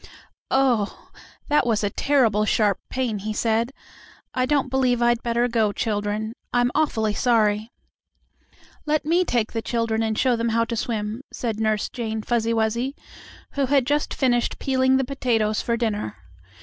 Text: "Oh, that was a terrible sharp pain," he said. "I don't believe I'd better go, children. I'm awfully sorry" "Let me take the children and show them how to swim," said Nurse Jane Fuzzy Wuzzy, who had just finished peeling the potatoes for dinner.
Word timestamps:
"Oh, 0.49 1.11
that 1.47 1.63
was 1.67 1.83
a 1.83 1.91
terrible 1.91 2.43
sharp 2.43 2.79
pain," 2.89 3.19
he 3.19 3.33
said. 3.33 3.71
"I 4.33 4.47
don't 4.47 4.69
believe 4.71 4.99
I'd 4.99 5.21
better 5.21 5.47
go, 5.47 5.71
children. 5.71 6.33
I'm 6.51 6.71
awfully 6.73 7.13
sorry" 7.13 7.69
"Let 8.87 9.05
me 9.05 9.23
take 9.23 9.51
the 9.51 9.61
children 9.61 10.01
and 10.01 10.17
show 10.17 10.35
them 10.35 10.49
how 10.49 10.65
to 10.65 10.75
swim," 10.75 11.21
said 11.31 11.59
Nurse 11.59 11.87
Jane 11.87 12.23
Fuzzy 12.23 12.51
Wuzzy, 12.51 12.95
who 13.51 13.67
had 13.67 13.85
just 13.85 14.11
finished 14.15 14.57
peeling 14.57 14.97
the 14.97 15.05
potatoes 15.05 15.61
for 15.61 15.77
dinner. 15.77 16.17